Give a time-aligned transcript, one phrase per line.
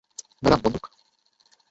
[0.43, 0.83] Madam, বন্দুক?